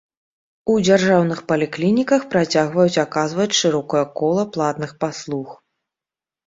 [0.71, 5.49] У дзяржаўных паліклініках працягваюць аказваць шырокае кола платных паслуг.